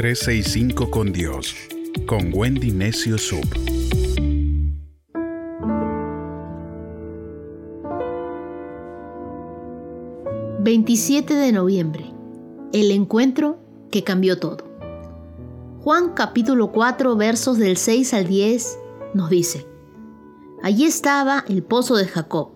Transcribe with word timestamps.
365 0.00 0.90
con 0.90 1.12
Dios, 1.12 1.54
con 2.06 2.30
Wendy 2.32 2.70
Necio 2.70 3.18
Sub. 3.18 3.44
...27 10.62 11.26
de 11.26 11.52
noviembre... 11.52 12.14
...el 12.72 12.90
encuentro 12.92 13.58
que 13.90 14.02
cambió 14.02 14.38
todo... 14.38 14.64
Juan 15.80 16.14
capítulo 16.14 16.72
4 16.72 17.14
versos 17.16 17.58
del 17.58 17.76
6 17.76 18.14
al 18.14 18.26
10 18.26 18.78
nos 19.12 19.28
dice, 19.28 19.66
Allí 20.62 20.86
estaba 20.86 21.44
el 21.46 21.62
pozo 21.62 21.96
de 21.96 22.06
Jacob, 22.06 22.52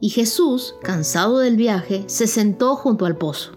y 0.00 0.08
Jesús, 0.08 0.74
cansado 0.82 1.40
del 1.40 1.58
viaje, 1.58 2.04
se 2.06 2.26
sentó 2.26 2.76
junto 2.76 3.04
al 3.04 3.18
pozo. 3.18 3.52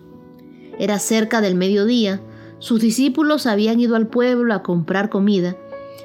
Era 0.77 1.00
cerca 1.00 1.39
del 1.39 1.55
mediodía, 1.55 2.21
sus 2.62 2.80
discípulos 2.80 3.48
habían 3.48 3.80
ido 3.80 3.95
al 3.95 4.05
pueblo 4.05 4.54
a 4.54 4.62
comprar 4.62 5.09
comida. 5.09 5.58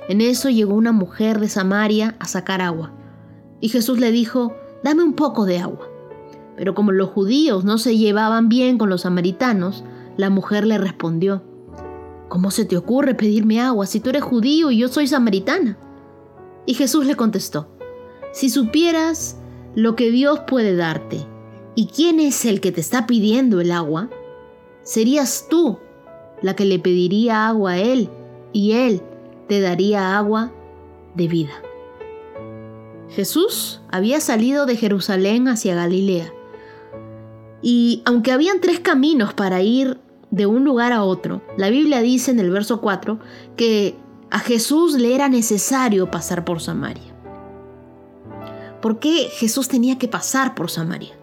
En 0.08 0.22
eso 0.22 0.48
llegó 0.48 0.74
una 0.74 0.90
mujer 0.90 1.38
de 1.38 1.50
Samaria 1.50 2.16
a 2.18 2.26
sacar 2.26 2.62
agua, 2.62 2.94
y 3.60 3.68
Jesús 3.68 4.00
le 4.00 4.10
dijo, 4.10 4.56
dame 4.82 5.04
un 5.04 5.12
poco 5.12 5.44
de 5.44 5.58
agua. 5.58 5.86
Pero 6.56 6.74
como 6.74 6.92
los 6.92 7.10
judíos 7.10 7.66
no 7.66 7.76
se 7.76 7.98
llevaban 7.98 8.48
bien 8.48 8.78
con 8.78 8.88
los 8.88 9.02
samaritanos, 9.02 9.84
la 10.16 10.30
mujer 10.30 10.66
le 10.66 10.78
respondió, 10.78 11.42
¿Cómo 12.30 12.50
se 12.50 12.64
te 12.64 12.78
ocurre 12.78 13.14
pedirme 13.14 13.60
agua 13.60 13.84
si 13.84 14.00
tú 14.00 14.08
eres 14.08 14.22
judío 14.22 14.70
y 14.70 14.78
yo 14.78 14.88
soy 14.88 15.06
samaritana? 15.06 15.76
Y 16.64 16.72
Jesús 16.72 17.04
le 17.04 17.16
contestó, 17.16 17.68
si 18.32 18.48
supieras 18.48 19.38
lo 19.74 19.94
que 19.94 20.10
Dios 20.10 20.40
puede 20.46 20.74
darte 20.74 21.26
y 21.74 21.88
quién 21.88 22.18
es 22.18 22.46
el 22.46 22.62
que 22.62 22.72
te 22.72 22.80
está 22.80 23.06
pidiendo 23.06 23.60
el 23.60 23.72
agua, 23.72 24.08
serías 24.82 25.48
tú 25.50 25.80
la 26.42 26.54
que 26.54 26.64
le 26.64 26.78
pediría 26.78 27.48
agua 27.48 27.72
a 27.72 27.78
Él 27.78 28.10
y 28.52 28.72
Él 28.72 29.02
te 29.48 29.60
daría 29.60 30.16
agua 30.16 30.52
de 31.14 31.28
vida. 31.28 31.62
Jesús 33.10 33.80
había 33.90 34.20
salido 34.20 34.66
de 34.66 34.76
Jerusalén 34.76 35.48
hacia 35.48 35.74
Galilea 35.74 36.32
y 37.62 38.02
aunque 38.04 38.32
habían 38.32 38.60
tres 38.60 38.80
caminos 38.80 39.34
para 39.34 39.62
ir 39.62 39.98
de 40.30 40.46
un 40.46 40.64
lugar 40.64 40.92
a 40.92 41.02
otro. 41.02 41.42
La 41.56 41.70
Biblia 41.70 42.00
dice 42.00 42.30
en 42.30 42.40
el 42.40 42.50
verso 42.50 42.80
4 42.80 43.18
que 43.56 43.96
a 44.30 44.38
Jesús 44.40 44.94
le 44.94 45.14
era 45.14 45.28
necesario 45.28 46.10
pasar 46.10 46.44
por 46.44 46.60
Samaria. 46.60 47.14
¿Por 48.82 48.98
qué 48.98 49.28
Jesús 49.32 49.68
tenía 49.68 49.98
que 49.98 50.08
pasar 50.08 50.54
por 50.54 50.70
Samaria? 50.70 51.16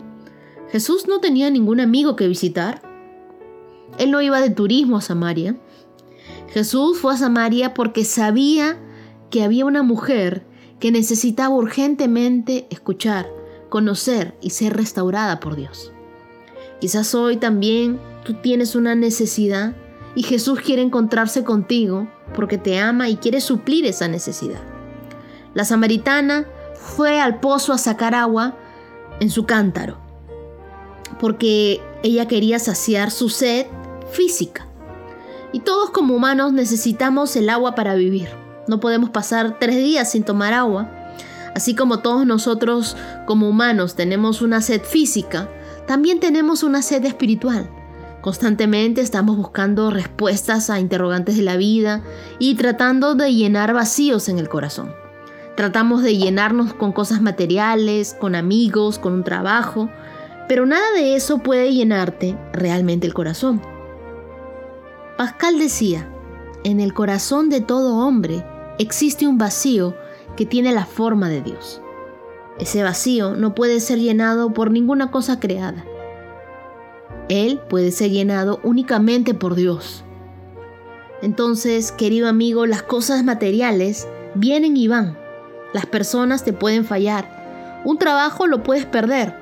Jesús 0.72 1.08
no 1.08 1.20
tenía 1.20 1.50
ningún 1.50 1.80
amigo 1.80 2.16
que 2.16 2.28
visitar. 2.28 2.82
Él 4.00 4.12
no 4.12 4.22
iba 4.22 4.42
de 4.42 4.50
turismo 4.50 4.98
a 4.98 5.02
Samaria. 5.02 5.56
Jesús 6.50 7.00
fue 7.00 7.14
a 7.14 7.18
Samaria 7.18 7.74
porque 7.74 8.06
sabía 8.06 8.78
que 9.30 9.44
había 9.44 9.66
una 9.66 9.84
mujer 9.84 10.46
que 10.80 10.92
necesitaba 10.92 11.56
urgentemente 11.56 12.68
escuchar, 12.70 13.30
conocer 13.70 14.38
y 14.42 14.52
ser 14.52 14.76
restaurada 14.76 15.40
por 15.40 15.56
Dios. 15.56 15.92
Quizás 16.80 17.16
hoy 17.16 17.38
también 17.38 18.00
tú 18.26 18.34
tienes 18.36 18.76
una 18.76 18.94
necesidad 18.94 19.76
y 20.16 20.24
Jesús 20.24 20.60
quiere 20.60 20.82
encontrarse 20.82 21.44
contigo 21.44 22.08
porque 22.36 22.58
te 22.58 22.80
ama 22.80 23.10
y 23.10 23.18
quiere 23.18 23.42
suplir 23.42 23.86
esa 23.86 24.08
necesidad. 24.08 24.62
La 25.54 25.66
samaritana 25.66 26.46
fue 26.76 27.20
al 27.20 27.40
pozo 27.40 27.74
a 27.74 27.78
sacar 27.78 28.14
agua 28.14 28.58
en 29.20 29.30
su 29.30 29.46
cántaro 29.46 29.98
porque 31.20 31.82
ella 32.04 32.28
quería 32.28 32.60
saciar 32.60 33.10
su 33.10 33.30
sed 33.30 33.66
física. 34.14 34.68
Y 35.52 35.60
todos 35.60 35.90
como 35.92 36.16
humanos 36.16 36.54
necesitamos 36.54 37.36
el 37.36 37.50
agua 37.50 37.76
para 37.76 37.96
vivir. 37.96 38.30
No 38.68 38.80
podemos 38.80 39.10
pasar 39.10 39.58
tres 39.60 39.76
días 39.76 40.12
sin 40.12 40.24
tomar 40.24 40.54
agua. 40.54 40.90
Así 41.56 41.76
como 41.76 42.00
todos 42.00 42.26
nosotros 42.26 42.96
como 43.28 43.50
humanos 43.50 43.96
tenemos 43.96 44.42
una 44.42 44.62
sed 44.62 44.82
física, 44.82 45.50
también 45.86 46.20
tenemos 46.20 46.64
una 46.64 46.82
sed 46.82 47.06
espiritual. 47.06 47.70
Constantemente 48.22 49.02
estamos 49.02 49.36
buscando 49.36 49.92
respuestas 49.92 50.70
a 50.70 50.80
interrogantes 50.80 51.36
de 51.36 51.44
la 51.44 51.58
vida 51.58 52.02
y 52.40 52.56
tratando 52.56 53.16
de 53.16 53.34
llenar 53.34 53.74
vacíos 53.74 54.30
en 54.30 54.40
el 54.40 54.48
corazón. 54.48 54.94
Tratamos 55.58 56.02
de 56.02 56.18
llenarnos 56.18 56.74
con 56.74 56.94
cosas 56.94 57.22
materiales, 57.22 58.16
con 58.20 58.34
amigos, 58.34 58.98
con 58.98 59.14
un 59.14 59.24
trabajo, 59.24 59.90
pero 60.48 60.66
nada 60.66 60.92
de 60.96 61.16
eso 61.16 61.40
puede 61.40 61.74
llenarte 61.74 62.38
realmente 62.54 63.06
el 63.06 63.14
corazón. 63.14 63.62
Pascal 65.18 65.60
decía, 65.60 66.10
en 66.64 66.80
el 66.80 66.94
corazón 66.94 67.50
de 67.50 67.62
todo 67.62 67.98
hombre 67.98 68.44
existe 68.80 69.28
un 69.28 69.38
vacío 69.38 69.96
que 70.36 70.46
tiene 70.48 70.72
la 70.72 70.86
forma 70.86 71.30
de 71.30 71.42
Dios. 71.42 71.82
Ese 72.60 72.82
vacío 72.82 73.36
no 73.36 73.54
puede 73.54 73.80
ser 73.80 74.00
llenado 74.00 74.54
por 74.54 74.72
ninguna 74.72 75.12
cosa 75.12 75.40
creada. 75.40 75.86
Él 77.30 77.60
puede 77.70 77.92
ser 77.92 78.10
llenado 78.10 78.60
únicamente 78.64 79.34
por 79.34 79.56
Dios. 79.56 80.04
Entonces, 81.22 81.92
querido 81.92 82.28
amigo, 82.28 82.66
las 82.66 82.84
cosas 82.84 83.24
materiales 83.24 84.08
vienen 84.36 84.76
y 84.78 84.88
van. 84.88 85.18
Las 85.74 85.86
personas 85.86 86.44
te 86.44 86.54
pueden 86.54 86.86
fallar. 86.86 87.82
Un 87.86 87.98
trabajo 87.98 88.48
lo 88.48 88.64
puedes 88.64 88.86
perder. 88.86 89.36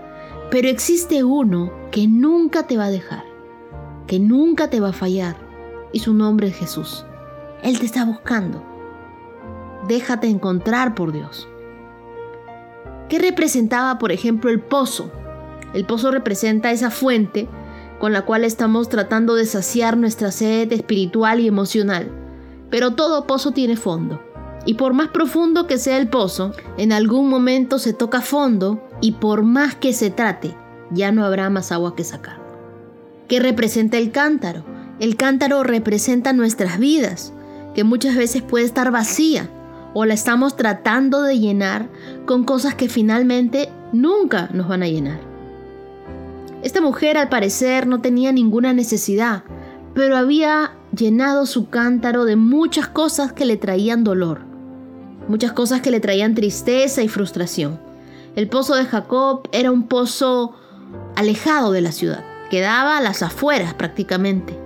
Pero 0.52 0.68
existe 0.68 1.24
uno 1.24 1.72
que 1.92 2.08
nunca 2.08 2.68
te 2.68 2.78
va 2.78 2.86
a 2.86 2.92
dejar, 2.92 3.24
que 4.06 4.20
nunca 4.20 4.70
te 4.70 4.82
va 4.82 4.90
a 4.90 4.94
fallar. 4.94 5.41
Y 5.94 6.00
su 6.00 6.14
nombre 6.14 6.48
es 6.48 6.56
Jesús. 6.56 7.06
Él 7.64 7.80
te 7.80 7.86
está 7.86 8.06
buscando. 8.06 8.64
Déjate 9.88 10.28
encontrar 10.28 10.96
por 10.96 11.12
Dios. 11.12 11.48
¿Qué 13.10 13.20
representaba, 13.20 13.98
por 13.98 14.12
ejemplo, 14.12 14.50
el 14.50 14.62
pozo? 14.62 15.12
El 15.74 15.86
pozo 15.86 16.12
representa 16.12 16.72
esa 16.72 16.92
fuente 16.92 17.48
con 18.00 18.14
la 18.14 18.24
cual 18.24 18.44
estamos 18.44 18.90
tratando 18.90 19.36
de 19.36 19.46
saciar 19.46 19.96
nuestra 19.96 20.32
sed 20.32 20.72
espiritual 20.74 21.40
y 21.40 21.48
emocional. 21.48 22.12
Pero 22.70 22.96
todo 22.96 23.28
pozo 23.28 23.52
tiene 23.52 23.76
fondo. 23.76 24.24
Y 24.66 24.76
por 24.76 24.94
más 24.94 25.10
profundo 25.10 25.68
que 25.68 25.78
sea 25.78 25.98
el 25.98 26.10
pozo, 26.10 26.54
en 26.78 26.94
algún 26.94 27.30
momento 27.30 27.80
se 27.80 27.94
toca 27.94 28.22
fondo 28.22 28.82
y 29.02 29.14
por 29.14 29.44
más 29.44 29.76
que 29.76 29.94
se 29.94 30.10
trate, 30.10 30.56
ya 30.92 31.12
no 31.12 31.26
habrá 31.26 31.50
más 31.50 31.72
agua 31.72 31.96
que 31.96 32.04
sacar. 32.04 32.40
¿Qué 33.28 33.40
representa 33.40 33.98
el 33.98 34.12
cántaro? 34.12 34.64
El 35.02 35.16
cántaro 35.16 35.64
representa 35.64 36.32
nuestras 36.32 36.78
vidas, 36.78 37.34
que 37.74 37.84
muchas 37.84 38.16
veces 38.16 38.44
puede 38.44 38.66
estar 38.66 38.92
vacía 38.92 39.50
o 39.96 40.06
la 40.06 40.14
estamos 40.14 40.56
tratando 40.56 41.24
de 41.24 41.40
llenar 41.40 41.90
con 42.28 42.44
cosas 42.44 42.76
que 42.76 42.88
finalmente 42.88 43.70
nunca 43.92 44.50
nos 44.54 44.68
van 44.68 44.84
a 44.84 44.88
llenar. 44.88 45.20
Esta 46.62 46.82
mujer 46.82 47.18
al 47.18 47.30
parecer 47.30 47.88
no 47.88 48.00
tenía 48.02 48.32
ninguna 48.32 48.74
necesidad, 48.74 49.44
pero 49.96 50.18
había 50.18 50.74
llenado 50.96 51.48
su 51.48 51.68
cántaro 51.68 52.24
de 52.24 52.36
muchas 52.36 52.88
cosas 52.88 53.34
que 53.34 53.46
le 53.46 53.58
traían 53.58 54.04
dolor, 54.04 54.42
muchas 55.28 55.52
cosas 55.52 55.82
que 55.82 55.90
le 55.90 56.00
traían 56.00 56.36
tristeza 56.36 57.02
y 57.02 57.08
frustración. 57.08 57.80
El 58.36 58.48
pozo 58.48 58.76
de 58.76 58.86
Jacob 58.86 59.50
era 59.52 59.72
un 59.72 59.88
pozo 59.88 60.54
alejado 61.16 61.72
de 61.72 61.82
la 61.82 61.92
ciudad, 61.92 62.24
quedaba 62.52 63.00
a 63.00 63.02
las 63.02 63.24
afueras 63.24 63.74
prácticamente. 63.74 64.61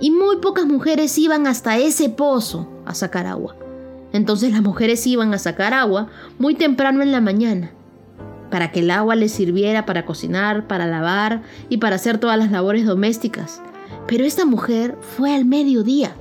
Y 0.00 0.10
muy 0.10 0.36
pocas 0.36 0.66
mujeres 0.66 1.16
iban 1.18 1.46
hasta 1.46 1.78
ese 1.78 2.08
pozo 2.08 2.68
a 2.86 2.94
sacar 2.94 3.26
agua. 3.26 3.54
Entonces 4.12 4.52
las 4.52 4.62
mujeres 4.62 5.06
iban 5.06 5.32
a 5.34 5.38
sacar 5.38 5.74
agua 5.74 6.08
muy 6.38 6.54
temprano 6.54 7.02
en 7.02 7.12
la 7.12 7.20
mañana, 7.20 7.70
para 8.50 8.72
que 8.72 8.80
el 8.80 8.90
agua 8.90 9.14
les 9.14 9.32
sirviera 9.32 9.86
para 9.86 10.06
cocinar, 10.06 10.66
para 10.66 10.86
lavar 10.86 11.42
y 11.68 11.76
para 11.76 11.96
hacer 11.96 12.18
todas 12.18 12.38
las 12.38 12.50
labores 12.50 12.86
domésticas. 12.86 13.62
Pero 14.06 14.24
esta 14.24 14.44
mujer 14.46 14.96
fue 15.00 15.34
al 15.34 15.44
mediodía. 15.44 16.12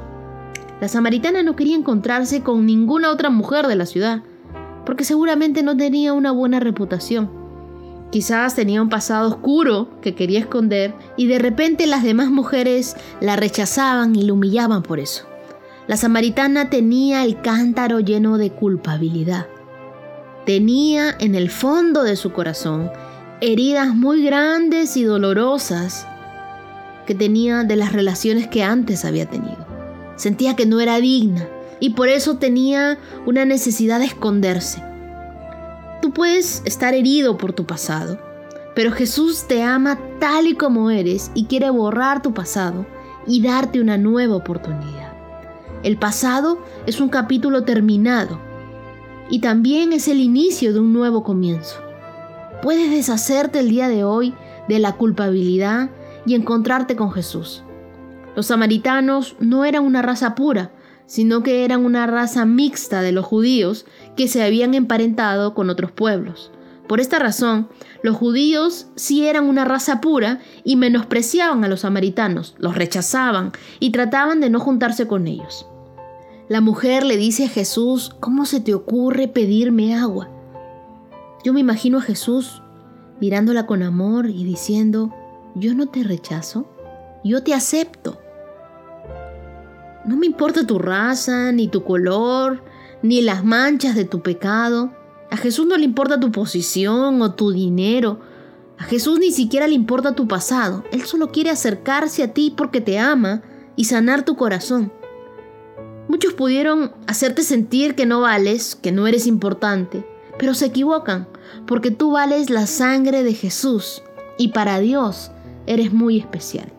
La 0.82 0.88
samaritana 0.88 1.42
no 1.42 1.56
quería 1.56 1.76
encontrarse 1.76 2.42
con 2.42 2.66
ninguna 2.66 3.10
otra 3.10 3.30
mujer 3.30 3.68
de 3.68 3.76
la 3.76 3.86
ciudad, 3.86 4.22
porque 4.86 5.04
seguramente 5.04 5.64
no 5.64 5.76
tenía 5.76 6.14
una 6.14 6.32
buena 6.32 6.60
reputación. 6.60 7.39
Quizás 8.12 8.56
tenía 8.56 8.82
un 8.82 8.90
pasado 8.90 9.30
oscuro 9.30 9.90
que 10.02 10.16
quería 10.16 10.40
esconder 10.40 10.96
y 11.16 11.28
de 11.28 11.38
repente 11.38 11.86
las 11.86 12.04
demás 12.04 12.30
mujeres 12.30 12.96
la 13.22 13.36
rechazaban 13.36 14.16
y 14.16 14.24
la 14.24 14.34
humillaban 14.34 14.82
por 14.82 15.00
eso. 15.00 15.26
La 15.88 15.96
samaritana 15.96 16.70
tenía 16.70 17.24
el 17.24 17.42
cántaro 17.42 18.00
lleno 18.00 18.38
de 18.38 18.52
culpabilidad. 18.52 19.48
Tenía 20.46 21.16
en 21.20 21.36
el 21.36 21.52
fondo 21.52 22.04
de 22.04 22.16
su 22.16 22.32
corazón 22.32 22.92
heridas 23.42 23.94
muy 23.96 24.24
grandes 24.24 24.98
y 24.98 25.04
dolorosas 25.04 26.08
que 27.06 27.14
tenía 27.14 27.64
de 27.64 27.76
las 27.76 27.94
relaciones 27.94 28.48
que 28.48 28.64
antes 28.64 29.06
había 29.06 29.28
tenido. 29.28 29.68
Sentía 30.16 30.56
que 30.56 30.66
no 30.66 30.80
era 30.80 31.00
digna 31.00 31.48
y 31.80 31.92
por 31.92 32.10
eso 32.10 32.38
tenía 32.38 32.98
una 33.26 33.46
necesidad 33.46 34.00
de 34.00 34.06
esconderse. 34.06 34.89
Puedes 36.14 36.64
estar 36.66 36.94
herido 36.94 37.38
por 37.38 37.54
tu 37.54 37.66
pasado, 37.66 38.20
pero 38.76 38.92
Jesús 38.92 39.46
te 39.48 39.64
ama 39.64 40.00
tal 40.20 40.48
y 40.48 40.56
como 40.56 40.90
eres 40.90 41.32
y 41.36 41.46
quiere 41.46 41.70
borrar 41.70 42.22
tu 42.22 42.34
pasado 42.34 42.86
y 43.28 43.42
darte 43.42 43.80
una 43.80 43.98
nueva 43.98 44.36
oportunidad. 44.36 45.14
El 45.84 45.98
pasado 45.98 46.60
es 46.88 47.00
un 47.00 47.10
capítulo 47.10 47.64
terminado 47.64 48.40
y 49.30 49.40
también 49.40 49.94
es 49.94 50.08
el 50.08 50.20
inicio 50.20 50.74
de 50.74 50.80
un 50.80 50.94
nuevo 50.94 51.24
comienzo. 51.24 51.78
Puedes 52.62 52.90
deshacerte 52.90 53.60
el 53.60 53.70
día 53.70 53.88
de 53.88 54.04
hoy 54.04 54.34
de 54.68 54.80
la 54.80 54.94
culpabilidad 54.94 55.90
y 56.26 56.36
encontrarte 56.36 56.96
con 56.96 57.12
Jesús. 57.12 57.64
Los 58.36 58.48
samaritanos 58.48 59.36
no 59.40 59.64
eran 59.64 59.86
una 59.86 60.02
raza 60.02 60.36
pura, 60.36 60.72
sino 61.10 61.42
que 61.42 61.66
eran 61.66 61.86
una 61.86 62.06
raza 62.06 62.46
mixta 62.46 63.02
de 63.02 63.12
los 63.12 63.26
judíos 63.26 63.88
que 64.16 64.28
se 64.28 64.44
habían 64.44 64.76
emparentado 64.76 65.56
con 65.56 65.72
otros 65.72 65.92
pueblos. 65.92 66.52
Por 66.88 67.00
esta 67.00 67.18
razón, 67.18 67.68
los 68.04 68.16
judíos 68.16 68.86
sí 68.96 69.26
eran 69.26 69.50
una 69.50 69.66
raza 69.66 70.02
pura 70.02 70.40
y 70.64 70.76
menospreciaban 70.76 71.64
a 71.64 71.68
los 71.68 71.80
samaritanos, 71.80 72.54
los 72.60 72.76
rechazaban 72.76 73.54
y 73.80 73.90
trataban 73.90 74.40
de 74.40 74.52
no 74.52 74.60
juntarse 74.60 75.08
con 75.08 75.26
ellos. 75.26 75.66
La 76.48 76.62
mujer 76.62 77.04
le 77.04 77.18
dice 77.18 77.46
a 77.46 77.50
Jesús, 77.50 78.16
¿cómo 78.20 78.46
se 78.46 78.60
te 78.60 78.76
ocurre 78.76 79.28
pedirme 79.28 79.96
agua? 79.96 80.30
Yo 81.44 81.54
me 81.54 81.60
imagino 81.60 81.98
a 81.98 82.02
Jesús 82.02 82.62
mirándola 83.20 83.66
con 83.66 83.82
amor 83.82 84.30
y 84.30 84.44
diciendo, 84.44 85.12
yo 85.56 85.74
no 85.74 85.88
te 85.88 86.04
rechazo, 86.04 86.68
yo 87.24 87.42
te 87.42 87.56
acepto. 87.56 88.19
No 90.06 90.16
me 90.16 90.26
importa 90.26 90.66
tu 90.66 90.80
raza, 90.80 91.52
ni 91.52 91.68
tu 91.68 91.84
color, 91.84 92.64
ni 93.02 93.22
las 93.22 93.44
manchas 93.44 93.96
de 93.96 94.06
tu 94.06 94.22
pecado. 94.22 94.92
A 95.30 95.38
Jesús 95.38 95.68
no 95.68 95.78
le 95.78 95.86
importa 95.86 96.20
tu 96.20 96.32
posición 96.32 97.22
o 97.22 97.34
tu 97.34 97.52
dinero. 97.52 98.20
A 98.78 98.84
Jesús 98.86 99.20
ni 99.20 99.32
siquiera 99.32 99.68
le 99.68 99.76
importa 99.76 100.16
tu 100.16 100.28
pasado. 100.28 100.84
Él 100.92 101.04
solo 101.04 101.32
quiere 101.32 101.50
acercarse 101.50 102.24
a 102.24 102.34
ti 102.34 102.54
porque 102.56 102.82
te 102.82 102.98
ama 102.98 103.42
y 103.76 103.86
sanar 103.86 104.24
tu 104.24 104.36
corazón. 104.36 104.92
Muchos 106.08 106.34
pudieron 106.34 106.94
hacerte 107.06 107.44
sentir 107.44 107.94
que 107.94 108.06
no 108.06 108.22
vales, 108.22 108.76
que 108.76 108.92
no 108.92 109.06
eres 109.06 109.28
importante, 109.28 110.08
pero 110.40 110.56
se 110.56 110.66
equivocan, 110.66 111.28
porque 111.68 111.92
tú 111.92 112.12
vales 112.12 112.50
la 112.50 112.66
sangre 112.66 113.24
de 113.24 113.34
Jesús 113.34 114.02
y 114.38 114.48
para 114.48 114.80
Dios 114.80 115.32
eres 115.68 115.94
muy 115.94 116.18
especial. 116.18 116.72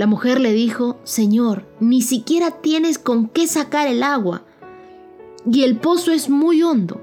La 0.00 0.06
mujer 0.06 0.40
le 0.40 0.54
dijo, 0.54 0.98
Señor, 1.04 1.66
ni 1.78 2.00
siquiera 2.00 2.62
tienes 2.62 2.98
con 2.98 3.28
qué 3.28 3.46
sacar 3.46 3.86
el 3.86 4.02
agua, 4.02 4.44
y 5.44 5.62
el 5.62 5.76
pozo 5.76 6.10
es 6.10 6.30
muy 6.30 6.62
hondo. 6.62 7.02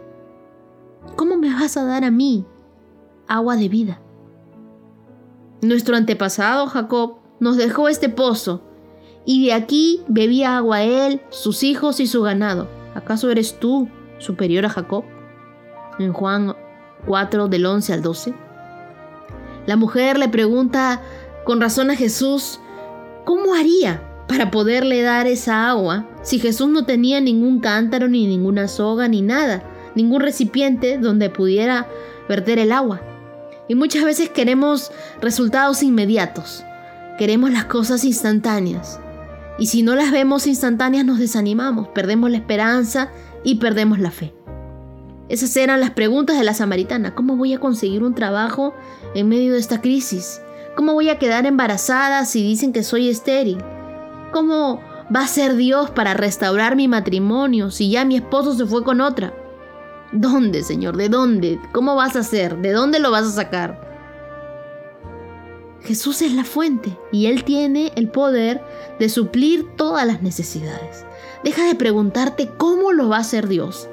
¿Cómo 1.15 1.37
me 1.37 1.53
vas 1.53 1.77
a 1.77 1.85
dar 1.85 2.03
a 2.03 2.09
mí 2.09 2.43
agua 3.27 3.55
de 3.55 3.69
vida? 3.69 4.01
Nuestro 5.61 5.95
antepasado 5.95 6.65
Jacob 6.65 7.17
nos 7.39 7.55
dejó 7.55 7.87
este 7.87 8.09
pozo, 8.09 8.63
y 9.25 9.45
de 9.45 9.53
aquí 9.53 10.01
bebía 10.07 10.57
agua 10.57 10.81
él, 10.81 11.21
sus 11.29 11.61
hijos 11.61 11.99
y 11.99 12.07
su 12.07 12.23
ganado. 12.23 12.67
¿Acaso 12.95 13.29
eres 13.29 13.59
tú 13.59 13.87
superior 14.17 14.65
a 14.65 14.69
Jacob? 14.69 15.03
En 15.99 16.13
Juan 16.13 16.55
4 17.05 17.47
del 17.47 17.63
11 17.63 17.93
al 17.93 18.01
12. 18.01 18.33
La 19.67 19.75
mujer 19.75 20.17
le 20.17 20.29
pregunta 20.29 21.03
con 21.45 21.61
razón 21.61 21.91
a 21.91 21.95
Jesús, 21.95 22.59
¿Cómo 23.27 23.55
haría 23.55 24.01
para 24.29 24.51
poderle 24.51 25.01
dar 25.01 25.27
esa 25.27 25.67
agua 25.69 26.07
si 26.23 26.39
Jesús 26.39 26.69
no 26.69 26.85
tenía 26.85 27.19
ningún 27.19 27.59
cántaro, 27.59 28.07
ni 28.07 28.25
ninguna 28.25 28.69
soga, 28.69 29.09
ni 29.09 29.21
nada, 29.21 29.63
ningún 29.95 30.21
recipiente 30.21 30.97
donde 30.97 31.29
pudiera 31.29 31.89
verter 32.29 32.57
el 32.57 32.71
agua? 32.71 33.01
Y 33.67 33.75
muchas 33.75 34.05
veces 34.05 34.29
queremos 34.29 34.93
resultados 35.19 35.83
inmediatos, 35.83 36.63
queremos 37.17 37.51
las 37.51 37.65
cosas 37.65 38.05
instantáneas. 38.05 38.97
Y 39.59 39.65
si 39.65 39.83
no 39.83 39.95
las 39.95 40.11
vemos 40.11 40.47
instantáneas 40.47 41.03
nos 41.03 41.19
desanimamos, 41.19 41.89
perdemos 41.89 42.31
la 42.31 42.37
esperanza 42.37 43.11
y 43.43 43.55
perdemos 43.55 43.99
la 43.99 44.11
fe. 44.11 44.33
Esas 45.27 45.57
eran 45.57 45.81
las 45.81 45.91
preguntas 45.91 46.37
de 46.37 46.45
la 46.45 46.53
samaritana. 46.53 47.13
¿Cómo 47.13 47.35
voy 47.35 47.53
a 47.53 47.59
conseguir 47.59 48.03
un 48.03 48.15
trabajo 48.15 48.73
en 49.15 49.27
medio 49.27 49.51
de 49.51 49.59
esta 49.59 49.81
crisis? 49.81 50.39
¿Cómo 50.77 50.93
voy 50.93 51.09
a 51.09 51.17
quedar 51.17 51.47
embarazada 51.47 52.23
si 52.25 52.43
dicen 52.43 52.71
que 52.71 52.83
soy 52.83 53.09
estéril? 53.09 53.57
¿Cómo 54.31 54.79
va 55.13 55.21
a 55.21 55.27
ser 55.27 55.55
Dios 55.55 55.89
para 55.89 56.13
restaurar 56.13 56.75
mi 56.75 56.87
matrimonio 56.87 57.71
si 57.71 57.89
ya 57.89 58.05
mi 58.05 58.15
esposo 58.15 58.53
se 58.53 58.67
fue 58.67 58.83
con 58.83 59.01
otra? 59.01 59.33
¿Dónde, 60.11 60.61
Señor? 60.61 60.95
¿De 60.95 61.09
dónde? 61.09 61.59
¿Cómo 61.71 61.95
vas 61.95 62.15
a 62.15 62.19
hacer? 62.19 62.57
¿De 62.57 62.73
dónde 62.73 62.99
lo 62.99 63.09
vas 63.09 63.25
a 63.25 63.31
sacar? 63.31 63.87
Jesús 65.81 66.21
es 66.21 66.33
la 66.33 66.43
fuente 66.43 66.95
y 67.11 67.25
Él 67.25 67.43
tiene 67.43 67.91
el 67.95 68.09
poder 68.09 68.63
de 68.99 69.09
suplir 69.09 69.75
todas 69.77 70.05
las 70.05 70.21
necesidades. 70.21 71.07
Deja 71.43 71.65
de 71.65 71.73
preguntarte 71.73 72.51
cómo 72.55 72.91
lo 72.91 73.09
va 73.09 73.17
a 73.17 73.21
hacer 73.21 73.47
Dios. 73.47 73.89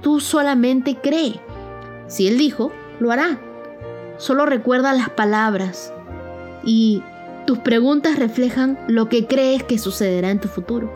Tú 0.00 0.20
solamente 0.20 0.96
cree. 1.02 1.42
Si 2.06 2.26
Él 2.26 2.38
dijo, 2.38 2.72
lo 3.00 3.12
hará. 3.12 3.38
Solo 4.16 4.46
recuerda 4.46 4.92
las 4.92 5.10
palabras 5.10 5.92
y 6.64 7.02
tus 7.46 7.58
preguntas 7.58 8.18
reflejan 8.18 8.78
lo 8.86 9.08
que 9.08 9.26
crees 9.26 9.64
que 9.64 9.78
sucederá 9.78 10.30
en 10.30 10.40
tu 10.40 10.48
futuro. 10.48 10.92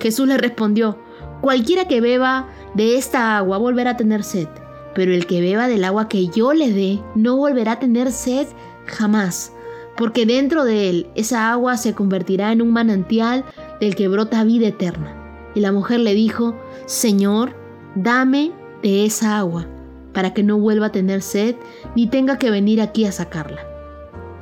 Jesús 0.00 0.28
le 0.28 0.38
respondió, 0.38 0.98
cualquiera 1.40 1.86
que 1.88 2.00
beba 2.00 2.48
de 2.74 2.96
esta 2.96 3.36
agua 3.36 3.58
volverá 3.58 3.90
a 3.90 3.96
tener 3.96 4.22
sed, 4.22 4.48
pero 4.94 5.12
el 5.12 5.26
que 5.26 5.40
beba 5.40 5.66
del 5.66 5.84
agua 5.84 6.08
que 6.08 6.28
yo 6.28 6.52
le 6.52 6.72
dé 6.72 7.00
no 7.16 7.36
volverá 7.36 7.72
a 7.72 7.78
tener 7.80 8.12
sed 8.12 8.46
jamás, 8.86 9.52
porque 9.96 10.24
dentro 10.24 10.64
de 10.64 10.88
él 10.88 11.10
esa 11.16 11.50
agua 11.50 11.76
se 11.76 11.92
convertirá 11.92 12.52
en 12.52 12.62
un 12.62 12.70
manantial 12.70 13.44
del 13.80 13.96
que 13.96 14.06
brota 14.06 14.44
vida 14.44 14.68
eterna. 14.68 15.14
Y 15.56 15.60
la 15.60 15.72
mujer 15.72 16.00
le 16.00 16.14
dijo, 16.14 16.54
Señor, 16.86 17.56
dame 17.96 18.52
de 18.82 19.04
esa 19.04 19.38
agua 19.38 19.66
para 20.18 20.34
que 20.34 20.42
no 20.42 20.58
vuelva 20.58 20.86
a 20.86 20.90
tener 20.90 21.22
sed 21.22 21.54
ni 21.94 22.08
tenga 22.08 22.38
que 22.38 22.50
venir 22.50 22.80
aquí 22.80 23.04
a 23.04 23.12
sacarla. 23.12 23.60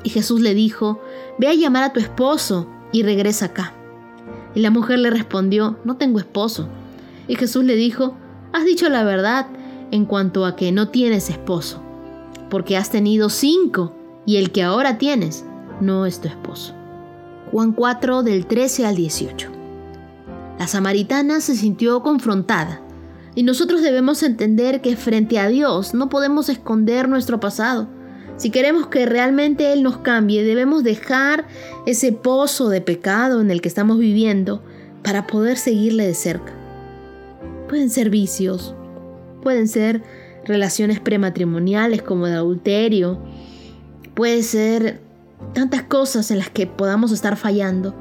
Y 0.05 0.09
Jesús 0.09 0.41
le 0.41 0.55
dijo, 0.55 1.03
Ve 1.39 1.49
a 1.49 1.55
llamar 1.55 1.83
a 1.85 1.93
tu 1.93 2.01
esposo 2.01 2.67
y 2.93 3.03
regresa 3.03 3.45
acá. 3.45 3.75
Y 4.55 4.61
la 4.61 4.71
mujer 4.71 5.01
le 5.01 5.11
respondió, 5.11 5.77
No 5.85 5.99
tengo 5.99 6.19
esposo. 6.19 6.67
Y 7.29 7.35
Jesús 7.35 7.63
le 7.63 7.77
dijo, 7.77 8.17
Has 8.55 8.65
dicho 8.65 8.89
la 8.89 9.05
verdad 9.05 9.49
en 9.91 10.07
cuanto 10.07 10.47
a 10.47 10.57
que 10.57 10.73
no 10.73 10.89
tienes 10.89 11.29
esposo, 11.29 11.83
porque 12.49 12.79
has 12.79 12.89
tenido 12.89 13.29
cinco 13.29 13.93
y 14.25 14.39
el 14.39 14.53
que 14.53 14.63
ahora 14.63 14.97
tienes 14.97 15.45
no 15.83 16.07
es 16.07 16.23
tu 16.23 16.29
esposo. 16.29 16.73
Juan 17.53 17.73
4 17.73 18.23
del 18.23 18.47
13 18.47 18.87
al 18.87 18.97
18. 18.97 19.51
La 20.59 20.69
samaritana 20.69 21.43
se 21.43 21.55
sintió 21.55 22.01
confrontada 22.01 22.81
y 23.37 23.43
nosotros 23.43 23.83
debemos 23.83 24.23
entender 24.23 24.81
que 24.81 24.97
frente 24.97 25.39
a 25.39 25.47
Dios 25.47 25.93
no 25.93 26.09
podemos 26.09 26.49
esconder 26.49 27.07
nuestro 27.07 27.39
pasado. 27.39 27.87
Si 28.39 28.51
queremos 28.51 28.87
que 28.89 29.05
realmente 29.05 29.75
Él 29.75 29.83
nos 29.83 29.99
cambie, 29.99 30.43
debemos 30.43 30.83
dejar 30.83 31.47
ese 31.85 32.13
pozo 32.13 32.71
de 32.71 32.81
pecado 32.81 33.43
en 33.43 33.51
el 33.51 33.61
que 33.61 33.69
estamos 33.69 33.99
viviendo 33.99 34.63
para 35.05 35.27
poder 35.27 35.59
seguirle 35.59 36.07
de 36.07 36.15
cerca. 36.15 36.55
Pueden 37.69 37.91
ser 37.91 38.09
vicios, 38.09 38.75
pueden 39.43 39.69
ser 39.69 40.03
relaciones 40.47 40.99
prematrimoniales 40.99 42.03
como 42.03 42.27
de 42.27 42.35
adulterio, 42.35 43.23
puede 44.15 44.43
ser 44.43 45.01
tantas 45.53 45.83
cosas 45.83 46.31
en 46.31 46.39
las 46.39 46.49
que 46.49 46.67
podamos 46.67 47.13
estar 47.13 47.37
fallando. 47.37 47.95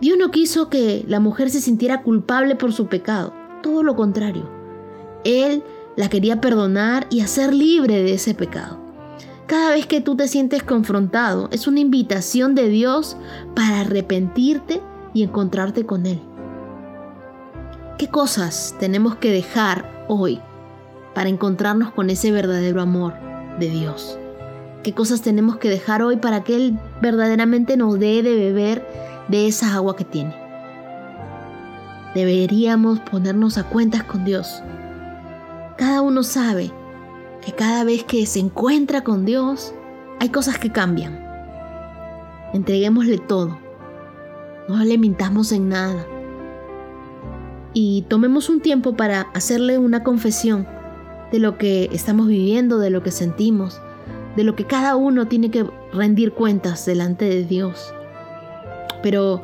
Dios 0.00 0.18
no 0.18 0.32
quiso 0.32 0.68
que 0.68 1.04
la 1.06 1.20
mujer 1.20 1.48
se 1.48 1.60
sintiera 1.60 2.02
culpable 2.02 2.56
por 2.56 2.72
su 2.72 2.88
pecado, 2.88 3.32
todo 3.62 3.84
lo 3.84 3.94
contrario. 3.94 4.59
Él 5.24 5.62
la 5.96 6.08
quería 6.08 6.40
perdonar 6.40 7.06
y 7.10 7.20
hacer 7.20 7.54
libre 7.54 8.02
de 8.02 8.14
ese 8.14 8.34
pecado. 8.34 8.78
Cada 9.46 9.70
vez 9.70 9.86
que 9.86 10.00
tú 10.00 10.16
te 10.16 10.28
sientes 10.28 10.62
confrontado, 10.62 11.48
es 11.50 11.66
una 11.66 11.80
invitación 11.80 12.54
de 12.54 12.68
Dios 12.68 13.16
para 13.54 13.80
arrepentirte 13.80 14.80
y 15.12 15.24
encontrarte 15.24 15.84
con 15.84 16.06
Él. 16.06 16.20
¿Qué 17.98 18.08
cosas 18.08 18.76
tenemos 18.78 19.16
que 19.16 19.32
dejar 19.32 20.06
hoy 20.08 20.40
para 21.14 21.28
encontrarnos 21.28 21.92
con 21.92 22.08
ese 22.10 22.30
verdadero 22.30 22.80
amor 22.80 23.14
de 23.58 23.68
Dios? 23.68 24.18
¿Qué 24.82 24.94
cosas 24.94 25.20
tenemos 25.20 25.58
que 25.58 25.68
dejar 25.68 26.02
hoy 26.02 26.16
para 26.16 26.42
que 26.44 26.56
Él 26.56 26.78
verdaderamente 27.02 27.76
nos 27.76 27.98
dé 27.98 28.22
de 28.22 28.36
beber 28.36 28.86
de 29.28 29.48
esa 29.48 29.74
agua 29.74 29.96
que 29.96 30.04
tiene? 30.04 30.34
Deberíamos 32.14 33.00
ponernos 33.00 33.58
a 33.58 33.64
cuentas 33.64 34.04
con 34.04 34.24
Dios 34.24 34.62
cada 35.80 36.02
uno 36.02 36.22
sabe 36.22 36.70
que 37.40 37.52
cada 37.52 37.84
vez 37.84 38.04
que 38.04 38.26
se 38.26 38.38
encuentra 38.38 39.02
con 39.02 39.24
Dios, 39.24 39.72
hay 40.18 40.28
cosas 40.28 40.58
que 40.58 40.70
cambian. 40.70 41.18
Entreguémosle 42.52 43.16
todo. 43.16 43.58
No 44.68 44.84
le 44.84 44.98
mintamos 44.98 45.52
en 45.52 45.70
nada. 45.70 46.06
Y 47.72 48.02
tomemos 48.08 48.50
un 48.50 48.60
tiempo 48.60 48.94
para 48.94 49.22
hacerle 49.32 49.78
una 49.78 50.04
confesión 50.04 50.68
de 51.32 51.38
lo 51.38 51.56
que 51.56 51.88
estamos 51.92 52.28
viviendo, 52.28 52.78
de 52.78 52.90
lo 52.90 53.02
que 53.02 53.10
sentimos, 53.10 53.80
de 54.36 54.44
lo 54.44 54.54
que 54.56 54.66
cada 54.66 54.96
uno 54.96 55.28
tiene 55.28 55.50
que 55.50 55.64
rendir 55.94 56.32
cuentas 56.32 56.84
delante 56.84 57.24
de 57.24 57.44
Dios. 57.44 57.94
pero 59.02 59.42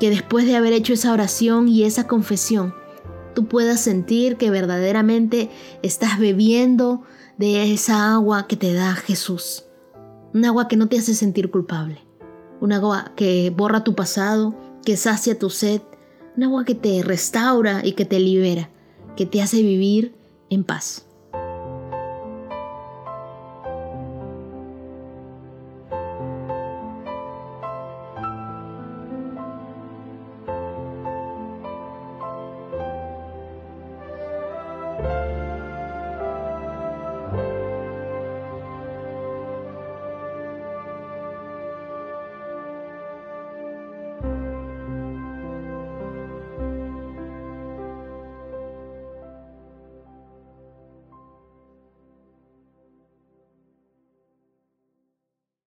que 0.00 0.10
después 0.10 0.44
de 0.44 0.56
haber 0.56 0.72
hecho 0.72 0.92
esa 0.92 1.12
oración 1.12 1.68
y 1.68 1.84
esa 1.84 2.08
confesión, 2.08 2.74
tú 3.34 3.46
puedas 3.46 3.80
sentir 3.80 4.36
que 4.36 4.50
verdaderamente 4.50 5.50
estás 5.82 6.18
bebiendo 6.18 7.02
de 7.38 7.72
esa 7.72 8.14
agua 8.14 8.46
que 8.46 8.56
te 8.56 8.72
da 8.72 8.94
Jesús. 8.94 9.64
Un 10.34 10.44
agua 10.44 10.68
que 10.68 10.76
no 10.76 10.88
te 10.88 10.98
hace 10.98 11.14
sentir 11.14 11.50
culpable. 11.50 11.98
Un 12.60 12.72
agua 12.72 13.12
que 13.16 13.50
borra 13.50 13.84
tu 13.84 13.94
pasado, 13.94 14.54
que 14.84 14.96
sacia 14.96 15.38
tu 15.38 15.50
sed. 15.50 15.82
Un 16.36 16.44
agua 16.44 16.64
que 16.64 16.74
te 16.74 17.02
restaura 17.02 17.84
y 17.84 17.92
que 17.92 18.04
te 18.04 18.18
libera, 18.18 18.70
que 19.16 19.26
te 19.26 19.42
hace 19.42 19.62
vivir 19.62 20.14
en 20.48 20.64
paz. 20.64 21.06